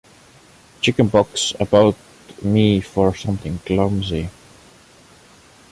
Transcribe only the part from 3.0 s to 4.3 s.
something clumsy.